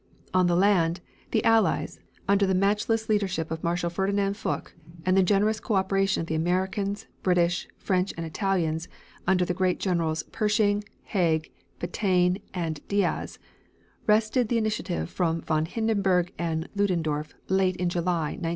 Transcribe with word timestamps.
On 0.33 0.47
the 0.47 0.55
land, 0.55 0.99
the 1.29 1.45
Allies, 1.45 1.99
under 2.27 2.47
the 2.47 2.55
matchless 2.55 3.07
leadership 3.07 3.51
of 3.51 3.63
Marshal 3.63 3.91
Ferdinand 3.91 4.33
Foch 4.33 4.73
and 5.05 5.15
the 5.15 5.21
generous 5.21 5.59
co 5.59 5.75
operation 5.75 6.21
of 6.23 6.31
Americans, 6.31 7.05
British, 7.21 7.67
French 7.77 8.11
and 8.17 8.25
Italians, 8.25 8.87
under 9.27 9.45
the 9.45 9.53
great 9.53 9.79
Generals 9.79 10.23
Pershing, 10.31 10.83
Haig, 11.03 11.51
Petain 11.77 12.39
and 12.51 12.79
Diaz, 12.87 13.37
wrested 14.07 14.49
the 14.49 14.57
initiative 14.57 15.07
from 15.07 15.41
von 15.43 15.67
Hindenburg 15.67 16.33
and 16.39 16.67
Ludendorf, 16.75 17.35
late 17.47 17.75
in 17.75 17.87
July, 17.87 18.29
1918. 18.31 18.49